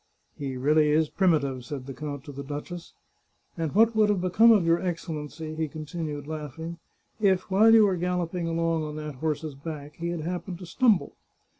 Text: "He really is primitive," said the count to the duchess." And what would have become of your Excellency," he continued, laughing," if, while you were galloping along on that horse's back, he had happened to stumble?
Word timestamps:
"He 0.39 0.57
really 0.57 0.89
is 0.89 1.09
primitive," 1.09 1.63
said 1.63 1.85
the 1.85 1.93
count 1.93 2.23
to 2.23 2.31
the 2.31 2.41
duchess." 2.43 2.93
And 3.55 3.75
what 3.75 3.95
would 3.95 4.09
have 4.09 4.19
become 4.19 4.51
of 4.51 4.65
your 4.65 4.81
Excellency," 4.81 5.53
he 5.53 5.67
continued, 5.67 6.25
laughing," 6.25 6.79
if, 7.31 7.51
while 7.51 7.71
you 7.71 7.83
were 7.85 7.97
galloping 7.97 8.47
along 8.47 8.83
on 8.83 8.95
that 8.95 9.13
horse's 9.21 9.53
back, 9.53 9.97
he 9.97 10.09
had 10.09 10.21
happened 10.21 10.57
to 10.57 10.65
stumble? 10.65 11.17